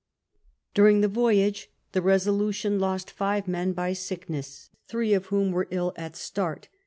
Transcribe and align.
During 0.73 1.01
the 1.01 1.07
voyage 1.07 1.69
the 1.91 2.01
Resolution 2.01 2.79
lost 2.79 3.11
five 3.11 3.47
men 3.47 3.71
by 3.73 3.93
sick 3.93 4.27
ness 4.31 4.71
three 4.87 5.13
of 5.13 5.27
whom 5.27 5.51
were 5.51 5.67
ill 5.69 5.93
at 5.95 6.15
start. 6.15 6.69